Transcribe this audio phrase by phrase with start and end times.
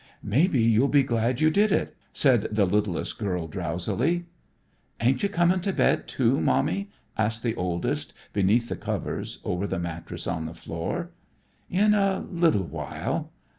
[0.23, 4.25] "Maybe you'll be glad you did it," said the littlest girl drowsily.
[4.99, 6.89] "Ain't you comin' to bed, too, Mommy?"
[7.19, 11.11] asked the oldest, beneath the covers over the mattress on the floor.
[11.69, 13.29] "In a little while."